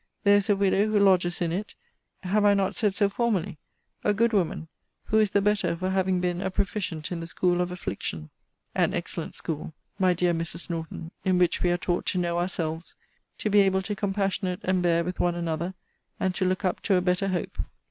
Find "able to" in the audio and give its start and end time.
13.61-13.95